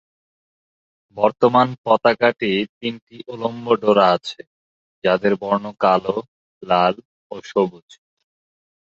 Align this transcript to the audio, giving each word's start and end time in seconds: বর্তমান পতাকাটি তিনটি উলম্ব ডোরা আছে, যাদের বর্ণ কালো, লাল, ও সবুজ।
বর্তমান 1.17 1.67
পতাকাটি 1.85 2.51
তিনটি 2.79 3.15
উলম্ব 3.27 3.65
ডোরা 3.81 4.07
আছে, 4.15 4.41
যাদের 5.03 5.33
বর্ণ 5.41 5.65
কালো, 5.83 6.15
লাল, 6.63 6.95
ও 7.31 7.35
সবুজ। 7.45 7.87